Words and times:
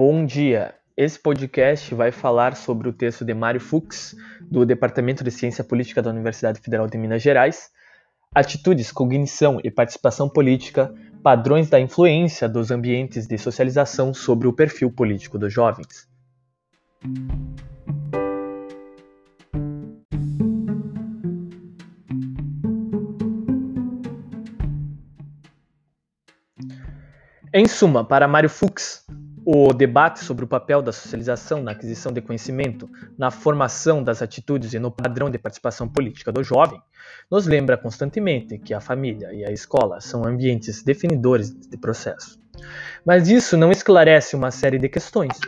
Bom 0.00 0.24
dia! 0.24 0.76
Esse 0.96 1.18
podcast 1.18 1.92
vai 1.92 2.12
falar 2.12 2.54
sobre 2.54 2.88
o 2.88 2.92
texto 2.92 3.24
de 3.24 3.34
Mário 3.34 3.58
Fux, 3.58 4.14
do 4.40 4.64
Departamento 4.64 5.24
de 5.24 5.30
Ciência 5.32 5.64
Política 5.64 6.00
da 6.00 6.08
Universidade 6.08 6.60
Federal 6.60 6.86
de 6.86 6.96
Minas 6.96 7.20
Gerais, 7.20 7.68
Atitudes, 8.32 8.92
Cognição 8.92 9.60
e 9.64 9.72
Participação 9.72 10.28
Política, 10.28 10.94
Padrões 11.20 11.68
da 11.68 11.80
Influência 11.80 12.48
dos 12.48 12.70
Ambientes 12.70 13.26
de 13.26 13.36
Socialização 13.36 14.14
sobre 14.14 14.46
o 14.46 14.52
Perfil 14.52 14.92
Político 14.92 15.36
dos 15.36 15.52
Jovens. 15.52 16.08
Em 27.52 27.66
suma, 27.66 28.04
para 28.04 28.28
Mário 28.28 28.48
Fux, 28.48 29.04
o 29.50 29.72
debate 29.72 30.22
sobre 30.22 30.44
o 30.44 30.46
papel 30.46 30.82
da 30.82 30.92
socialização 30.92 31.62
na 31.62 31.70
aquisição 31.70 32.12
de 32.12 32.20
conhecimento, 32.20 32.86
na 33.16 33.30
formação 33.30 34.04
das 34.04 34.20
atitudes 34.20 34.74
e 34.74 34.78
no 34.78 34.90
padrão 34.90 35.30
de 35.30 35.38
participação 35.38 35.88
política 35.88 36.30
do 36.30 36.44
jovem, 36.44 36.78
nos 37.30 37.46
lembra 37.46 37.78
constantemente 37.78 38.58
que 38.58 38.74
a 38.74 38.80
família 38.80 39.32
e 39.32 39.46
a 39.46 39.50
escola 39.50 40.02
são 40.02 40.22
ambientes 40.26 40.82
definidores 40.82 41.50
de 41.50 41.78
processo. 41.78 42.38
Mas 43.06 43.30
isso 43.30 43.56
não 43.56 43.72
esclarece 43.72 44.36
uma 44.36 44.50
série 44.50 44.78
de 44.78 44.86
questões. 44.86 45.40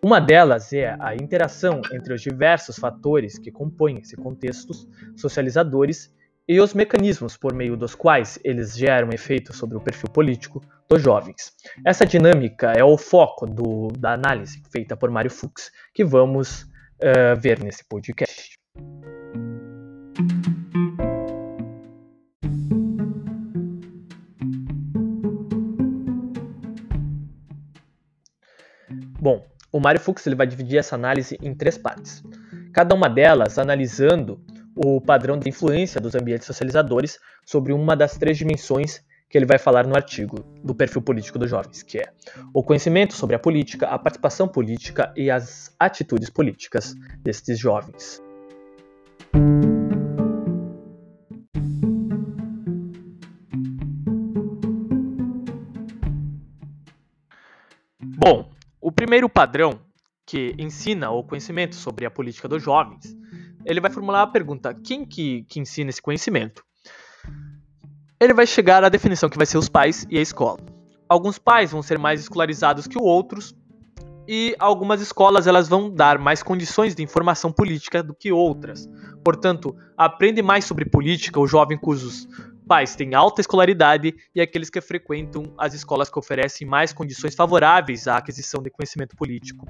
Uma 0.00 0.20
delas 0.20 0.72
é 0.72 0.96
a 1.00 1.16
interação 1.16 1.80
entre 1.92 2.14
os 2.14 2.22
diversos 2.22 2.78
fatores 2.78 3.40
que 3.40 3.50
compõem 3.50 3.98
esse 3.98 4.14
contexto 4.14 4.72
socializadores 5.16 6.14
e 6.48 6.60
os 6.60 6.72
mecanismos 6.74 7.36
por 7.36 7.52
meio 7.52 7.76
dos 7.76 7.94
quais 7.94 8.38
eles 8.44 8.76
geram 8.76 9.10
efeito 9.12 9.52
sobre 9.52 9.76
o 9.76 9.80
perfil 9.80 10.08
político 10.08 10.62
dos 10.88 11.02
jovens. 11.02 11.52
Essa 11.84 12.06
dinâmica 12.06 12.72
é 12.72 12.84
o 12.84 12.96
foco 12.96 13.46
do, 13.46 13.88
da 13.98 14.12
análise 14.12 14.62
feita 14.70 14.96
por 14.96 15.10
Mário 15.10 15.30
Fux, 15.30 15.72
que 15.92 16.04
vamos 16.04 16.62
uh, 16.62 17.38
ver 17.38 17.58
nesse 17.58 17.84
podcast. 17.84 18.56
Bom, 29.20 29.44
o 29.72 29.80
Mário 29.80 30.00
Fux 30.00 30.24
ele 30.24 30.36
vai 30.36 30.46
dividir 30.46 30.78
essa 30.78 30.94
análise 30.94 31.36
em 31.42 31.52
três 31.52 31.76
partes. 31.76 32.22
Cada 32.72 32.94
uma 32.94 33.08
delas 33.08 33.58
analisando 33.58 34.40
o 34.76 35.00
padrão 35.00 35.38
de 35.38 35.48
influência 35.48 35.98
dos 35.98 36.14
ambientes 36.14 36.46
socializadores 36.46 37.18
sobre 37.46 37.72
uma 37.72 37.96
das 37.96 38.18
três 38.18 38.36
dimensões 38.36 39.00
que 39.28 39.38
ele 39.38 39.46
vai 39.46 39.58
falar 39.58 39.86
no 39.86 39.96
artigo 39.96 40.44
do 40.62 40.74
perfil 40.74 41.00
político 41.00 41.38
dos 41.38 41.48
jovens, 41.48 41.82
que 41.82 41.98
é 41.98 42.12
o 42.52 42.62
conhecimento 42.62 43.14
sobre 43.14 43.34
a 43.34 43.38
política, 43.38 43.86
a 43.86 43.98
participação 43.98 44.46
política 44.46 45.12
e 45.16 45.30
as 45.30 45.74
atitudes 45.80 46.28
políticas 46.28 46.94
destes 47.22 47.58
jovens. 47.58 48.22
Bom, 58.00 58.50
o 58.80 58.92
primeiro 58.92 59.28
padrão 59.28 59.80
que 60.24 60.54
ensina 60.58 61.10
o 61.10 61.24
conhecimento 61.24 61.76
sobre 61.76 62.04
a 62.04 62.10
política 62.10 62.48
dos 62.48 62.62
jovens 62.62 63.16
ele 63.66 63.80
vai 63.80 63.90
formular 63.90 64.22
a 64.22 64.26
pergunta: 64.26 64.72
quem 64.72 65.04
que, 65.04 65.42
que 65.48 65.60
ensina 65.60 65.90
esse 65.90 66.00
conhecimento? 66.00 66.64
Ele 68.18 68.32
vai 68.32 68.46
chegar 68.46 68.82
à 68.82 68.88
definição 68.88 69.28
que 69.28 69.36
vai 69.36 69.46
ser 69.46 69.58
os 69.58 69.68
pais 69.68 70.06
e 70.08 70.16
a 70.16 70.22
escola. 70.22 70.58
Alguns 71.08 71.38
pais 71.38 71.72
vão 71.72 71.82
ser 71.82 71.98
mais 71.98 72.20
escolarizados 72.20 72.86
que 72.86 72.98
outros 72.98 73.54
e 74.26 74.56
algumas 74.58 75.00
escolas 75.00 75.46
elas 75.46 75.68
vão 75.68 75.92
dar 75.92 76.18
mais 76.18 76.42
condições 76.42 76.94
de 76.94 77.02
informação 77.02 77.52
política 77.52 78.02
do 78.02 78.14
que 78.14 78.32
outras. 78.32 78.88
Portanto, 79.22 79.76
aprende 79.96 80.40
mais 80.42 80.64
sobre 80.64 80.84
política 80.84 81.38
o 81.38 81.46
jovem 81.46 81.76
cujos 81.76 82.26
pais 82.66 82.96
têm 82.96 83.14
alta 83.14 83.40
escolaridade 83.40 84.14
e 84.34 84.40
aqueles 84.40 84.68
que 84.68 84.80
frequentam 84.80 85.54
as 85.56 85.72
escolas 85.74 86.10
que 86.10 86.18
oferecem 86.18 86.66
mais 86.66 86.92
condições 86.92 87.34
favoráveis 87.34 88.08
à 88.08 88.16
aquisição 88.16 88.60
de 88.60 88.70
conhecimento 88.70 89.14
político. 89.16 89.66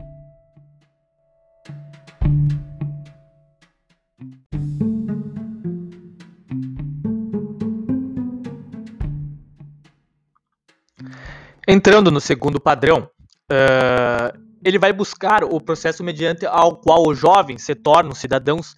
Entrando 11.69 12.12
no 12.12 12.21
segundo 12.21 12.60
padrão, 12.60 13.10
uh, 13.50 14.38
ele 14.65 14.78
vai 14.78 14.93
buscar 14.93 15.43
o 15.43 15.60
processo 15.60 16.04
mediante 16.04 16.47
ao 16.47 16.77
qual 16.77 17.09
os 17.09 17.19
jovens 17.19 17.62
se 17.62 17.75
tornam 17.75 18.15
cidadãos 18.15 18.77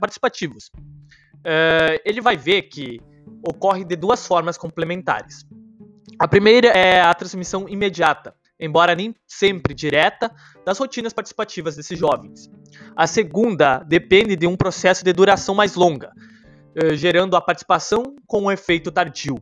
participativos. 0.00 0.68
Uh, 1.36 1.94
ele 2.04 2.20
vai 2.20 2.36
ver 2.36 2.62
que 2.62 3.00
ocorre 3.40 3.84
de 3.84 3.94
duas 3.94 4.26
formas 4.26 4.58
complementares. 4.58 5.46
A 6.18 6.26
primeira 6.26 6.66
é 6.68 7.00
a 7.00 7.14
transmissão 7.14 7.68
imediata, 7.68 8.34
embora 8.58 8.96
nem 8.96 9.14
sempre 9.24 9.72
direta, 9.72 10.28
das 10.66 10.76
rotinas 10.76 11.12
participativas 11.12 11.76
desses 11.76 11.96
jovens. 11.96 12.50
A 12.96 13.06
segunda 13.06 13.78
depende 13.84 14.34
de 14.34 14.44
um 14.44 14.56
processo 14.56 15.04
de 15.04 15.12
duração 15.12 15.54
mais 15.54 15.76
longa, 15.76 16.10
uh, 16.82 16.96
gerando 16.96 17.36
a 17.36 17.40
participação 17.40 18.16
com 18.26 18.42
um 18.42 18.50
efeito 18.50 18.90
tardio. 18.90 19.36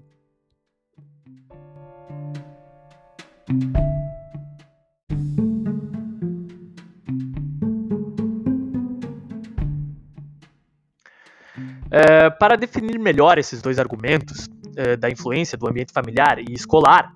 É, 11.89 12.29
para 12.29 12.57
definir 12.57 12.99
melhor 12.99 13.39
esses 13.39 13.63
dois 13.63 13.79
argumentos 13.79 14.49
é, 14.77 14.97
da 14.97 15.09
influência 15.09 15.57
do 15.57 15.69
ambiente 15.69 15.93
familiar 15.93 16.41
e 16.41 16.53
escolar, 16.53 17.13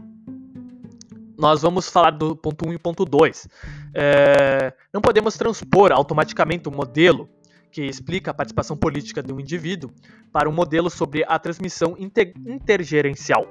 nós 1.36 1.62
vamos 1.62 1.88
falar 1.88 2.12
do 2.12 2.36
ponto 2.36 2.68
1 2.68 2.74
e 2.74 2.78
ponto 2.78 3.04
2. 3.04 3.48
É, 3.92 4.72
não 4.94 5.00
podemos 5.00 5.36
transpor 5.36 5.90
automaticamente 5.90 6.68
o 6.68 6.72
um 6.72 6.76
modelo 6.76 7.28
que 7.72 7.82
explica 7.82 8.30
a 8.30 8.34
participação 8.34 8.76
política 8.76 9.20
de 9.20 9.32
um 9.32 9.40
indivíduo 9.40 9.90
para 10.32 10.48
um 10.48 10.52
modelo 10.52 10.88
sobre 10.88 11.24
a 11.26 11.38
transmissão 11.40 11.96
inter 11.98 12.32
intergerencial. 12.46 13.48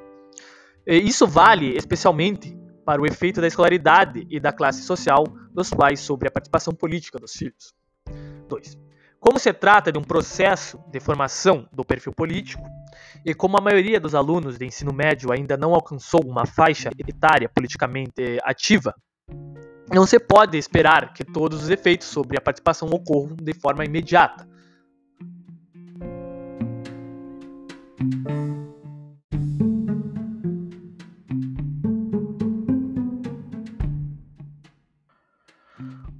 Isso 0.88 1.28
vale 1.28 1.76
especialmente 1.76 2.58
para 2.90 3.04
o 3.04 3.06
efeito 3.06 3.40
da 3.40 3.46
escolaridade 3.46 4.26
e 4.32 4.40
da 4.40 4.52
classe 4.52 4.82
social 4.82 5.24
dos 5.54 5.70
pais 5.70 6.00
sobre 6.00 6.28
a 6.28 6.32
participação 6.32 6.74
política 6.74 7.20
dos 7.20 7.34
filhos. 7.34 7.72
2. 8.48 8.80
Como 9.20 9.38
se 9.38 9.54
trata 9.54 9.92
de 9.92 10.00
um 10.00 10.02
processo 10.02 10.80
de 10.92 11.00
formação 11.00 11.70
do 11.72 11.86
perfil 11.86 12.12
político, 12.12 12.64
e 13.24 13.32
como 13.36 13.60
a 13.60 13.62
maioria 13.62 14.00
dos 14.00 14.16
alunos 14.16 14.58
de 14.58 14.66
ensino 14.66 14.92
médio 14.92 15.32
ainda 15.32 15.56
não 15.56 15.76
alcançou 15.76 16.26
uma 16.26 16.48
faixa 16.48 16.90
etária 17.08 17.48
politicamente 17.48 18.40
ativa, 18.44 18.96
não 19.94 20.08
se 20.08 20.20
pode 20.20 20.58
esperar 20.58 21.14
que 21.14 21.24
todos 21.24 21.62
os 21.62 21.70
efeitos 21.70 22.08
sobre 22.08 22.40
a 22.40 22.42
participação 22.42 22.90
ocorram 22.90 23.36
de 23.36 23.54
forma 23.54 23.86
imediata. 23.86 24.48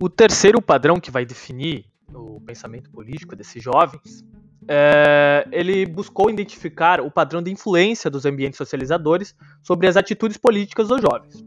O 0.02 0.08
terceiro 0.10 0.62
padrão 0.62 1.00
que 1.00 1.12
vai 1.12 1.26
definir 1.26 1.86
o 2.14 2.40
pensamento 2.42 2.90
político 2.90 3.36
desses 3.36 3.62
jovens, 3.62 4.24
é, 4.68 5.48
ele 5.52 5.86
buscou 5.86 6.30
identificar 6.30 7.02
o 7.02 7.12
padrão 7.12 7.42
de 7.42 7.52
influência 7.52 8.10
dos 8.10 8.26
ambientes 8.26 8.58
socializadores 8.58 9.36
sobre 9.62 9.88
as 9.88 9.98
atitudes 9.98 10.38
políticas 10.38 10.88
dos 10.88 11.02
jovens. 11.02 11.44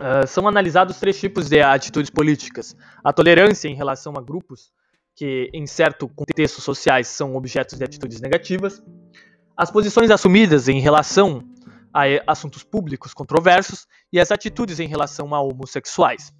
É, 0.00 0.26
são 0.26 0.48
analisados 0.48 0.98
três 0.98 1.20
tipos 1.20 1.48
de 1.48 1.60
atitudes 1.60 2.10
políticas: 2.10 2.74
a 3.04 3.12
tolerância 3.12 3.68
em 3.68 3.74
relação 3.74 4.14
a 4.16 4.20
grupos 4.20 4.72
que, 5.14 5.50
em 5.52 5.66
certo 5.66 6.08
contexto 6.08 6.60
sociais, 6.60 7.06
são 7.06 7.36
objetos 7.36 7.78
de 7.78 7.84
atitudes 7.84 8.20
negativas, 8.20 8.82
as 9.56 9.70
posições 9.70 10.10
assumidas 10.10 10.68
em 10.68 10.80
relação 10.80 11.42
a 11.92 12.04
assuntos 12.26 12.62
públicos 12.62 13.12
controversos 13.12 13.86
e 14.12 14.18
as 14.18 14.30
atitudes 14.30 14.80
em 14.80 14.88
relação 14.88 15.34
a 15.34 15.40
homossexuais. 15.40 16.32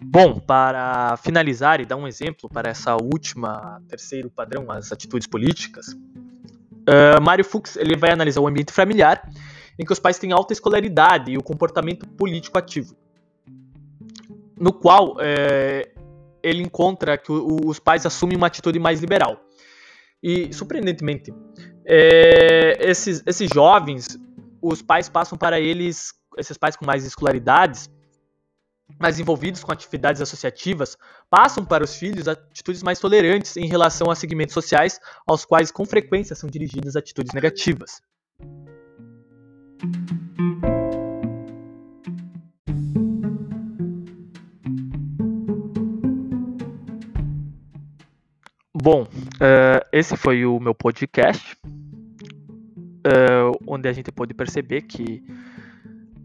Bom, 0.00 0.40
para 0.40 1.18
finalizar 1.18 1.80
e 1.80 1.84
dar 1.84 1.96
um 1.96 2.08
exemplo 2.08 2.48
para 2.48 2.70
essa 2.70 2.96
última, 2.96 3.80
terceiro 3.86 4.30
padrão, 4.30 4.70
as 4.70 4.90
atitudes 4.90 5.28
políticas, 5.28 5.88
uh, 5.88 7.20
Mário 7.22 7.44
Fux 7.44 7.76
ele 7.76 7.94
vai 7.94 8.10
analisar 8.10 8.40
o 8.40 8.48
ambiente 8.48 8.72
familiar, 8.72 9.30
em 9.78 9.84
que 9.84 9.92
os 9.92 9.98
pais 9.98 10.18
têm 10.18 10.32
alta 10.32 10.54
escolaridade 10.54 11.30
e 11.30 11.36
o 11.36 11.42
comportamento 11.42 12.08
político 12.08 12.56
ativo, 12.58 12.96
no 14.58 14.72
qual 14.72 15.12
uh, 15.12 15.98
ele 16.42 16.62
encontra 16.62 17.18
que 17.18 17.30
o, 17.30 17.66
os 17.66 17.78
pais 17.78 18.06
assumem 18.06 18.36
uma 18.36 18.46
atitude 18.46 18.78
mais 18.78 19.00
liberal. 19.00 19.38
E, 20.22 20.52
surpreendentemente, 20.52 21.32
é, 21.84 22.76
esses, 22.90 23.22
esses 23.26 23.48
jovens, 23.52 24.18
os 24.60 24.82
pais 24.82 25.08
passam 25.08 25.38
para 25.38 25.60
eles, 25.60 26.12
esses 26.36 26.58
pais 26.58 26.76
com 26.76 26.84
mais 26.84 27.04
escolaridades, 27.04 27.88
mais 28.98 29.20
envolvidos 29.20 29.62
com 29.62 29.70
atividades 29.72 30.20
associativas, 30.20 30.96
passam 31.30 31.64
para 31.64 31.84
os 31.84 31.94
filhos 31.96 32.26
atitudes 32.26 32.82
mais 32.82 32.98
tolerantes 32.98 33.56
em 33.56 33.66
relação 33.66 34.10
a 34.10 34.14
segmentos 34.14 34.54
sociais 34.54 34.98
aos 35.26 35.44
quais 35.44 35.70
com 35.70 35.84
frequência 35.84 36.34
são 36.34 36.48
dirigidas 36.48 36.96
atitudes 36.96 37.32
negativas. 37.32 38.00
Bom, 48.80 49.06
uh, 49.40 49.86
esse 49.92 50.16
foi 50.16 50.44
o 50.44 50.58
meu 50.60 50.74
podcast, 50.74 51.56
uh, 51.64 53.52
onde 53.66 53.88
a 53.88 53.92
gente 53.92 54.12
pôde 54.12 54.34
perceber 54.34 54.82
que 54.82 55.22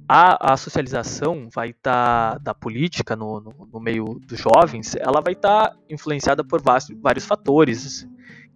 a, 0.08 0.54
a 0.54 0.58
socialização 0.58 1.48
vai 1.54 1.74
tá, 1.74 2.38
da 2.40 2.54
política 2.54 3.16
no, 3.16 3.40
no, 3.40 3.70
no, 3.72 3.80
meio 3.80 4.20
dos 4.28 4.40
jovens, 4.40 4.96
ela 4.96 5.22
vai 5.22 5.34
estar 5.34 5.70
tá 5.70 5.78
influenciada 5.90 6.44
por 6.44 6.62
vários, 6.62 6.90
vários 7.02 7.26
fatores, 7.26 8.08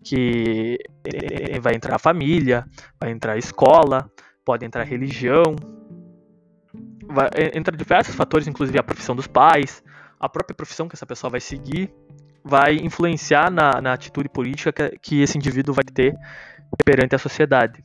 que 0.03 0.77
vai 1.61 1.75
entrar 1.75 1.95
a 1.95 1.99
família, 1.99 2.65
vai 2.99 3.11
entrar 3.11 3.33
a 3.33 3.37
escola, 3.37 4.09
pode 4.45 4.65
entrar 4.65 4.81
a 4.81 4.85
religião, 4.85 5.55
vai, 7.07 7.29
entra 7.53 7.75
diversos 7.75 8.15
fatores, 8.15 8.47
inclusive 8.47 8.77
a 8.77 8.83
profissão 8.83 9.15
dos 9.15 9.27
pais, 9.27 9.83
a 10.19 10.29
própria 10.29 10.55
profissão 10.55 10.87
que 10.87 10.95
essa 10.95 11.05
pessoa 11.05 11.31
vai 11.31 11.41
seguir, 11.41 11.93
vai 12.47 12.75
influenciar 12.77 13.51
na, 13.51 13.81
na 13.81 13.93
atitude 13.93 14.29
política 14.29 14.89
que, 14.89 14.99
que 14.99 15.21
esse 15.21 15.37
indivíduo 15.37 15.75
vai 15.75 15.83
ter 15.83 16.15
perante 16.83 17.15
a 17.15 17.19
sociedade. 17.19 17.83